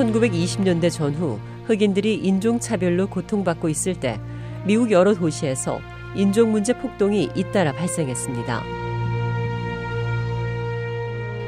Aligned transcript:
(1920년대) 0.00 0.90
전후 0.90 1.38
흑인들이 1.66 2.14
인종차별로 2.14 3.08
고통받고 3.08 3.68
있을 3.68 3.94
때 3.94 4.18
미국 4.66 4.90
여러 4.90 5.14
도시에서 5.14 5.80
인종 6.14 6.52
문제 6.52 6.72
폭동이 6.72 7.30
잇따라 7.34 7.72
발생했습니다. 7.72 8.62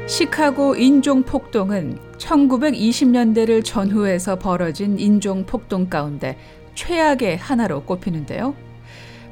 시카고 0.07 0.75
인종 0.75 1.23
폭동은 1.23 1.97
1920년대를 2.17 3.63
전후해서 3.63 4.37
벌어진 4.37 4.99
인종 4.99 5.45
폭동 5.45 5.89
가운데 5.89 6.37
최악의 6.75 7.37
하나로 7.37 7.83
꼽히는데요. 7.83 8.53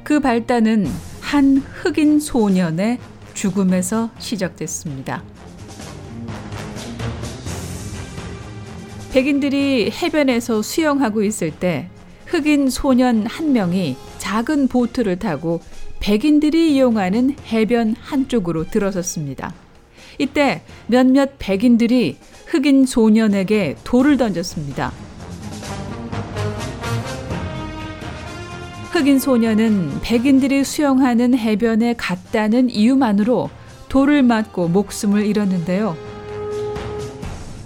그 0.02 0.20
발단은 0.20 0.86
한 1.20 1.58
흑인 1.58 2.18
소년의 2.20 2.98
죽음에서 3.34 4.10
시작됐습니다. 4.18 5.22
백인들이 9.12 9.90
해변에서 9.90 10.62
수영하고 10.62 11.22
있을 11.22 11.50
때 11.50 11.88
흑인 12.24 12.70
소년 12.70 13.26
한 13.26 13.52
명이 13.52 13.94
작은 14.16 14.68
보트를 14.68 15.18
타고 15.18 15.60
백인들이 16.00 16.74
이용하는 16.74 17.36
해변 17.46 17.94
한쪽으로 18.00 18.70
들어섰습니다. 18.70 19.52
이때 20.16 20.62
몇몇 20.86 21.32
백인들이 21.38 22.16
흑인 22.46 22.86
소년에게 22.86 23.76
돌을 23.84 24.16
던졌습니다. 24.16 24.92
흑인 28.92 29.18
소년은 29.18 30.00
백인들이 30.02 30.64
수영하는 30.64 31.36
해변에 31.36 31.94
갔다는 31.98 32.70
이유만으로 32.70 33.50
돌을 33.90 34.22
맞고 34.22 34.68
목숨을 34.68 35.26
잃었는데요. 35.26 36.11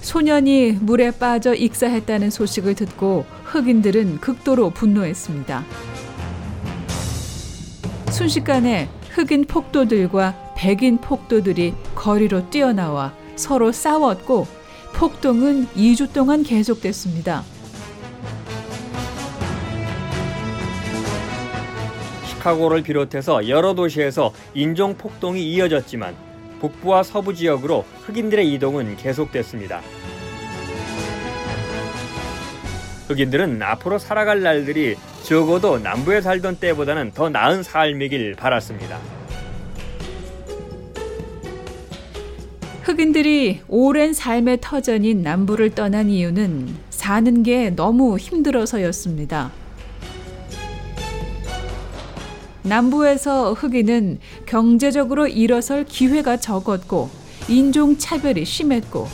소년이 0.06 0.78
물에 0.82 1.10
빠져 1.10 1.52
익사했다는 1.52 2.30
소식을 2.30 2.76
듣고 2.76 3.26
흑인들은 3.42 4.20
극도로 4.20 4.70
분노했습니다. 4.70 5.64
순식간에 8.12 8.88
흑인 9.10 9.46
폭도들과 9.46 10.54
백인 10.56 10.98
폭도들이 10.98 11.74
거리로 11.96 12.50
뛰어나와 12.50 13.14
서로 13.34 13.72
싸웠고 13.72 14.46
폭동은 14.94 15.66
2주 15.74 16.12
동안 16.12 16.44
계속됐습니다. 16.44 17.42
시카고를 22.26 22.84
비롯해서 22.84 23.48
여러 23.48 23.74
도시에서 23.74 24.32
인종 24.54 24.96
폭동이 24.96 25.42
이어졌지만 25.42 26.14
북부와 26.60 27.02
서부 27.02 27.34
지역으로 27.34 27.84
흑인들의 28.02 28.52
이동은 28.54 28.96
계속됐습니다. 28.96 29.80
흑인들은 33.08 33.62
앞으로 33.62 33.98
살아갈 33.98 34.42
날들이 34.42 34.96
적어도 35.22 35.78
남부에 35.78 36.20
살던 36.20 36.56
때보다는 36.56 37.12
더 37.12 37.28
나은 37.28 37.62
삶이길 37.62 38.34
바랐습니다. 38.34 38.98
흑인들이 42.82 43.62
오랜 43.66 44.12
삶의 44.12 44.58
터전인 44.60 45.22
남부를 45.22 45.70
떠난 45.70 46.08
이유는 46.08 46.68
사는 46.90 47.42
게 47.42 47.70
너무 47.70 48.16
힘들어서였습니다. 48.16 49.65
남부에서 52.66 53.52
흑인은 53.52 54.18
경제적으로 54.44 55.28
일어설 55.28 55.84
기회가 55.84 56.36
적었고 56.36 57.08
인종 57.48 57.96
차별이 57.96 58.44
심했고 58.44 59.06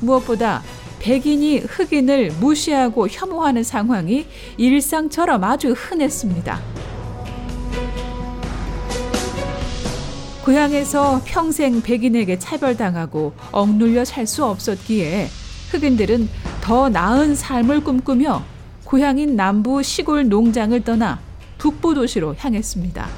무엇보다 0.00 0.62
백인이 0.98 1.58
흑인을 1.60 2.32
무시하고 2.40 3.06
혐오하는 3.08 3.62
상황이 3.62 4.26
일상처럼 4.56 5.44
아주 5.44 5.72
흔했습니다. 5.72 6.60
고향에서 10.44 11.22
평생 11.24 11.82
백인에게 11.82 12.38
차별당하고 12.38 13.32
억눌려 13.52 14.04
살 14.04 14.26
수 14.26 14.44
없었기에 14.44 15.28
흑인들은 15.70 16.28
더 16.60 16.88
나은 16.88 17.34
삶을 17.34 17.82
꿈꾸며 17.82 18.42
고향인 18.84 19.36
남부 19.36 19.82
시골 19.82 20.28
농장을 20.28 20.80
떠나 20.82 21.25
북부 21.58 21.94
도시로 21.94 22.34
향했습니다. 22.36 23.08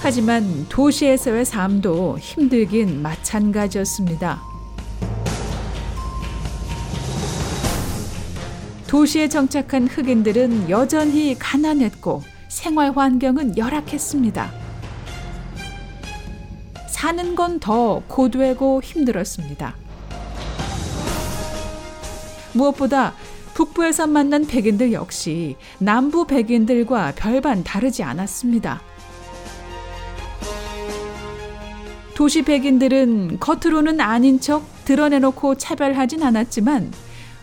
하지만 0.00 0.66
도시에서의 0.68 1.44
삶도 1.44 2.18
힘들긴 2.18 3.02
마찬가지였습니다. 3.02 4.40
도시에 8.86 9.28
정착한 9.28 9.86
흑인들은 9.86 10.70
여전히 10.70 11.36
가난했고 11.38 12.22
생활 12.48 12.96
환경은 12.96 13.58
열악했습니다. 13.58 14.50
사는 16.88 17.34
건 17.34 17.60
더 17.60 18.02
고되고 18.08 18.80
힘들었습니다. 18.82 19.76
무엇보다 22.52 23.14
북부에서 23.54 24.06
만난 24.06 24.46
백인들 24.46 24.92
역시 24.92 25.56
남부 25.78 26.26
백인들과 26.26 27.14
별반 27.16 27.64
다르지 27.64 28.02
않았습니다. 28.02 28.80
도시 32.14 32.42
백인들은 32.42 33.38
겉으로는 33.38 34.00
아닌 34.00 34.40
척 34.40 34.64
드러내놓고 34.84 35.56
차별하진 35.56 36.22
않았지만 36.22 36.92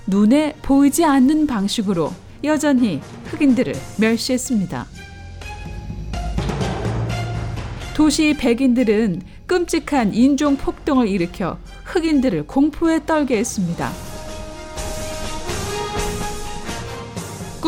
눈에 0.08 0.54
보이지 0.62 1.04
않는 1.06 1.48
방식으로 1.48 2.12
여전히 2.44 3.02
흑인들을 3.26 3.74
멸시했습니다. 4.00 4.86
도시 7.96 8.36
백인들은 8.38 9.22
끔찍한 9.48 10.14
인종 10.14 10.58
폭동을 10.58 11.08
일으켜 11.08 11.58
흑인들을 11.86 12.46
공포에 12.48 13.06
떨게 13.06 13.38
했습니다. 13.38 13.92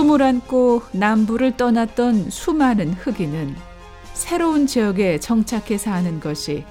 꿈을 0.07 0.21
안고 0.21 0.83
남부를 0.93 1.57
떠났던 1.57 2.29
수많은 2.29 2.93
흑인은 2.93 3.53
새로운 4.13 4.65
지역에 4.65 5.19
정착해 5.19 5.77
사는 5.77 6.21
것이 6.21 6.63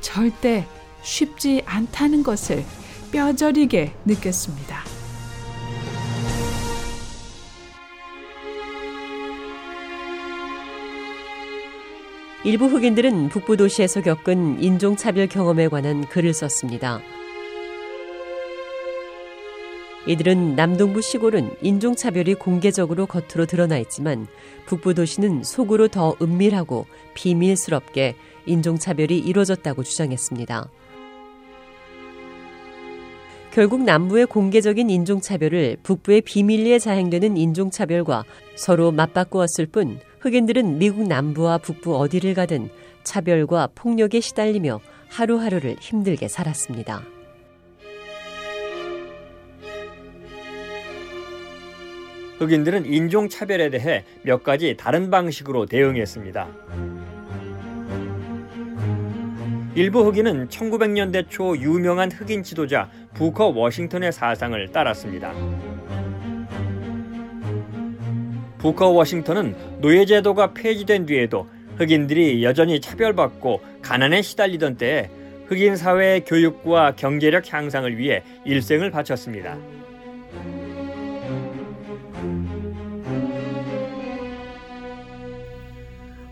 절대 0.00 0.64
쉽지 1.02 1.62
않다는 1.66 2.22
것을 2.22 2.64
뼈저리게 3.10 3.92
느꼈습니다. 4.04 4.78
일부 12.44 12.66
흑인들은 12.66 13.28
북부 13.30 13.56
도시에서 13.56 14.02
겪은 14.02 14.62
인종차별 14.62 15.26
경험에 15.26 15.66
관한 15.66 16.06
글을 16.06 16.32
썼습니다. 16.32 17.00
이들은 20.06 20.54
남동부 20.54 21.00
시골은 21.00 21.56
인종차별이 21.62 22.34
공개적으로 22.34 23.06
겉으로 23.06 23.46
드러나 23.46 23.78
있지만 23.78 24.26
북부 24.66 24.92
도시는 24.92 25.42
속으로 25.42 25.88
더 25.88 26.14
은밀하고 26.20 26.86
비밀스럽게 27.14 28.14
인종차별이 28.44 29.18
이루어졌다고 29.18 29.82
주장했습니다. 29.82 30.68
결국 33.50 33.82
남부의 33.82 34.26
공개적인 34.26 34.90
인종차별을 34.90 35.78
북부의 35.82 36.22
비밀리에 36.22 36.78
자행되는 36.78 37.36
인종차별과 37.36 38.24
서로 38.56 38.90
맞바꾸었을 38.90 39.66
뿐 39.66 40.00
흑인들은 40.20 40.78
미국 40.78 41.06
남부와 41.06 41.58
북부 41.58 41.96
어디를 41.96 42.34
가든 42.34 42.68
차별과 43.04 43.70
폭력에 43.74 44.20
시달리며 44.20 44.80
하루하루를 45.08 45.76
힘들게 45.80 46.28
살았습니다. 46.28 47.04
흑인들은 52.38 52.86
인종 52.86 53.28
차별에 53.28 53.70
대해 53.70 54.04
몇 54.22 54.42
가지 54.42 54.76
다른 54.76 55.10
방식으로 55.10 55.66
대응했습니다. 55.66 56.48
일부 59.76 60.06
흑인은 60.06 60.48
1900년대 60.48 61.28
초 61.28 61.56
유명한 61.58 62.10
흑인 62.10 62.42
지도자 62.42 62.88
부커 63.14 63.46
워싱턴의 63.48 64.12
사상을 64.12 64.68
따랐습니다. 64.68 65.32
부커 68.58 68.90
워싱턴은 68.90 69.80
노예제도가 69.80 70.54
폐지된 70.54 71.06
뒤에도 71.06 71.48
흑인들이 71.76 72.44
여전히 72.44 72.80
차별받고 72.80 73.60
가난에 73.82 74.22
시달리던 74.22 74.76
때에 74.76 75.10
흑인 75.46 75.76
사회의 75.76 76.24
교육과 76.24 76.94
경제력 76.96 77.52
향상을 77.52 77.98
위해 77.98 78.22
일생을 78.44 78.90
바쳤습니다. 78.90 79.58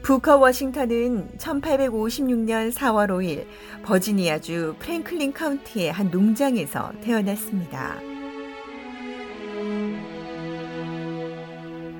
부커 0.02 0.38
워싱턴은 0.38 1.38
1856년 1.38 2.72
4월 2.72 3.08
5일 3.10 3.46
버지니아주 3.84 4.74
프랭클린 4.80 5.32
카운티의 5.32 5.92
한 5.92 6.10
농장에서 6.10 6.90
태어났습니다. 7.00 7.94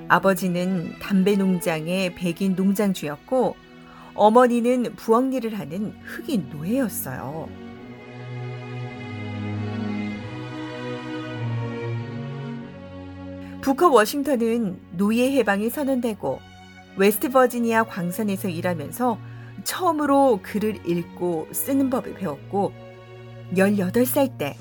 아버지는 0.09 0.99
담배 1.01 1.37
농장의 1.37 2.17
백인 2.17 2.57
농장주였고 2.57 3.55
어머니는 4.15 4.97
부엌 4.97 5.33
일을 5.33 5.57
하는 5.57 5.95
흑인 6.03 6.49
노예였어요. 6.51 7.49
부커 13.61 13.91
워싱턴은 13.91 14.81
노예 14.97 15.31
해방이 15.31 15.71
선언되고 15.71 16.52
웨스트 16.97 17.31
버지니아 17.31 17.85
광산에서 17.85 18.49
일하면서 18.49 19.19
처음으로 19.65 20.41
글을 20.43 20.87
읽고 20.87 21.49
쓰는 21.53 21.91
법을 21.91 22.15
배웠고 22.15 22.73
18살 23.55 24.37
때 24.39 24.57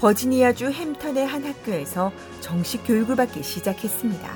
버지니아주 0.00 0.70
햄턴의 0.70 1.26
한 1.26 1.44
학교에서 1.44 2.12
정식 2.40 2.84
교육을 2.84 3.16
받기 3.16 3.42
시작했습니다. 3.42 4.28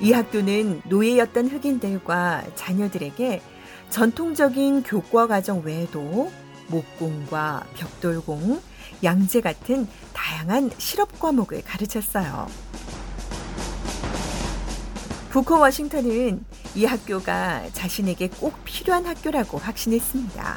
이 0.00 0.12
학교는 0.12 0.82
노예였던 0.84 1.48
흑인들과 1.48 2.44
자녀들에게 2.54 3.40
전통적인 3.90 4.82
교과 4.82 5.26
과정 5.26 5.62
외에도 5.64 6.30
목공과 6.68 7.64
벽돌공, 7.74 8.60
양재 9.02 9.40
같은 9.40 9.88
다양한 10.12 10.70
실업 10.78 11.18
과목을 11.18 11.62
가르쳤어요. 11.62 12.46
부커 15.30 15.58
워싱턴은 15.58 16.44
이 16.74 16.84
학교가 16.84 17.70
자신에게 17.72 18.28
꼭 18.28 18.54
필요한 18.64 19.04
학교라고 19.04 19.58
확신했습니다. 19.58 20.56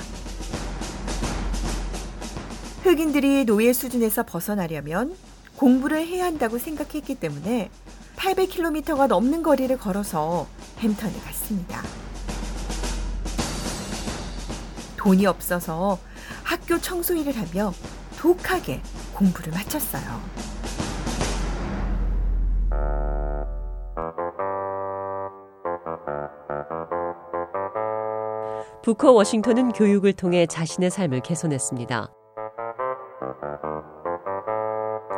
흑인들이 2.84 3.46
노예 3.46 3.74
수준에서 3.74 4.24
벗어나려면 4.24 5.16
공부를 5.58 6.08
해야 6.08 6.26
한다고 6.26 6.58
생각했기 6.58 7.16
때문에 7.16 7.70
800km가 8.16 9.08
넘는 9.08 9.44
거리를 9.44 9.78
걸어서 9.78 10.48
햄턴에 10.80 11.14
갔습니다. 11.20 11.84
돈이 15.00 15.26
없어서 15.26 15.98
학교 16.44 16.78
청소 16.78 17.16
일을 17.16 17.34
하며 17.34 17.72
독하게 18.18 18.82
공부를 19.14 19.54
마쳤어요. 19.54 20.04
부커 28.84 29.14
워싱턴은 29.14 29.72
교육을 29.72 30.12
통해 30.14 30.46
자신의 30.46 30.90
삶을 30.90 31.22
개선했습니다. 31.22 32.12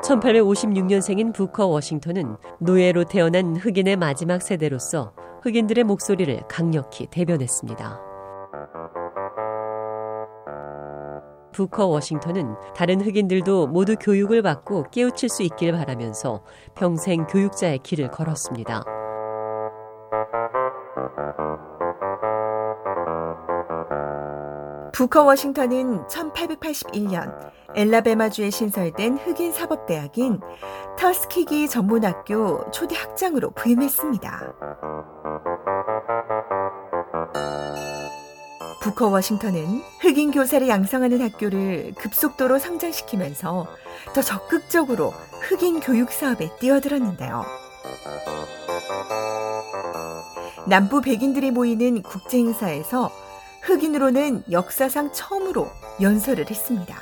1856년생인 0.04 1.34
부커 1.34 1.66
워싱턴은 1.66 2.38
노예로 2.60 3.06
태어난 3.06 3.56
흑인의 3.56 3.96
마지막 3.96 4.44
세대로서 4.44 5.14
흑인들의 5.42 5.84
목소리를 5.86 6.44
강력히 6.48 7.08
대변했습니다. 7.08 8.11
부커 11.52 11.88
워싱턴은 11.88 12.56
다른 12.76 13.02
흑인들도 13.02 13.68
모두 13.68 13.96
교육을 13.96 14.42
받고 14.42 14.86
깨우칠 14.92 15.30
수 15.30 15.44
있길 15.44 15.74
바라면서 15.74 16.44
평생 16.76 17.26
교육자의 17.28 17.80
길을 17.80 18.12
걸었습니다. 18.12 18.84
부커 24.94 25.24
워싱턴은 25.24 26.06
1881년 26.08 27.52
엘라베마주에 27.76 28.50
신설된 28.50 29.18
흑인 29.18 29.52
사법대학인 29.52 30.42
터스키기 31.00 31.70
전문학교 31.70 32.70
초대 32.72 32.96
학장으로 32.96 33.52
부임했습니다. 33.52 34.54
부커 38.82 39.10
워싱턴은 39.10 39.84
흑인 40.00 40.32
교사를 40.32 40.68
양성하는 40.68 41.22
학교를 41.22 41.94
급속도로 41.96 42.58
성장시키면서 42.58 43.68
더 44.16 44.22
적극적으로 44.22 45.14
흑인 45.42 45.80
교육 45.80 46.12
사업에 46.12 46.50
뛰어들었는데요. 46.60 47.46
남부 50.68 51.02
백인들이 51.02 51.52
모이는 51.52 52.02
국제 52.02 52.40
행사에서 52.40 53.12
흑인으로는 53.62 54.46
역사상 54.52 55.14
처음으로 55.14 55.70
연설을 56.02 56.50
했습니다. 56.50 56.98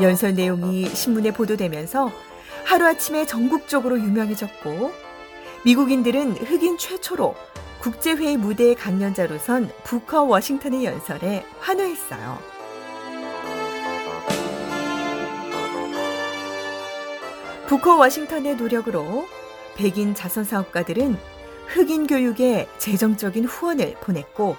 연설 0.00 0.34
내용이 0.34 0.86
신문에 0.86 1.32
보도되면서 1.32 2.12
하루아침에 2.64 3.26
전국적으로 3.26 3.98
유명해졌고 3.98 5.11
미국인들은 5.64 6.38
흑인 6.38 6.76
최초로 6.76 7.36
국제회의 7.80 8.36
무대의 8.36 8.74
강연자로 8.74 9.38
선 9.38 9.70
부커 9.84 10.24
워싱턴의 10.24 10.84
연설에 10.84 11.44
환호했어요. 11.60 12.38
부커 17.68 17.96
워싱턴의 17.96 18.56
노력으로 18.56 19.26
백인 19.76 20.14
자선 20.14 20.44
사업가들은 20.44 21.16
흑인 21.68 22.06
교육에 22.06 22.68
재정적인 22.78 23.44
후원을 23.44 23.94
보냈고 24.00 24.56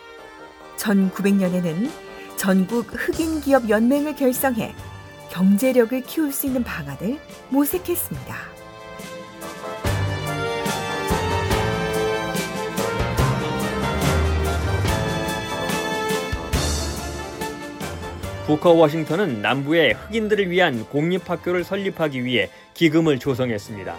1900년에는 0.78 1.92
전국 2.38 2.88
흑인 2.90 3.42
기업 3.42 3.70
연맹을 3.70 4.16
결성해 4.16 4.74
경제력을 5.30 6.02
키울 6.02 6.32
수 6.32 6.48
있는 6.48 6.64
방안을 6.64 7.20
모색했습니다. 7.50 8.53
부커 18.54 18.74
워싱턴은 18.74 19.42
남부의 19.42 19.94
흑인들을 19.94 20.52
위한 20.52 20.86
공립학교를 20.90 21.64
설립하기 21.64 22.24
위해 22.24 22.52
기금을 22.76 23.18
조성했습니다. 23.18 23.96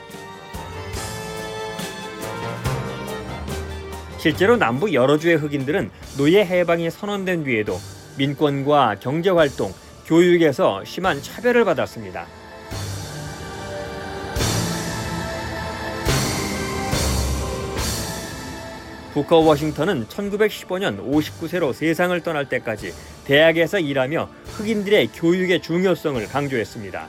실제로 4.18 4.56
남부 4.56 4.92
여러 4.92 5.18
주의 5.18 5.34
흑인들은 5.34 5.90
노예 6.16 6.44
해방이 6.44 6.88
선언된 6.88 7.42
뒤에도 7.42 7.80
민권과 8.16 9.00
경제활동, 9.00 9.74
교육에서 10.06 10.84
심한 10.84 11.20
차별을 11.20 11.64
받았습니다. 11.64 12.24
부커 19.14 19.38
워싱턴은 19.38 20.06
1915년 20.06 21.04
59세로 21.08 21.72
세상을 21.72 22.20
떠날 22.22 22.48
때까지 22.48 22.92
대학에서 23.24 23.78
일하며 23.78 24.28
흑인들의 24.56 25.08
교육의 25.14 25.62
중요성을 25.62 26.26
강조했습니다. 26.28 27.08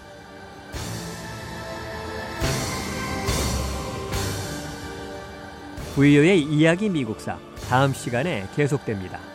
부이오의 5.95 6.41
이야기 6.41 6.89
미국사 6.89 7.37
다음 7.69 7.93
시간에 7.93 8.47
계속됩니다. 8.55 9.34